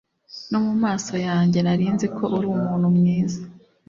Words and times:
no 0.51 0.59
mu 0.65 0.73
maso 0.83 1.13
yanjye 1.27 1.59
narinzi 1.61 2.05
ko 2.15 2.23
uri 2.35 2.45
umuntu 2.55 2.85
mwiza 2.97 3.41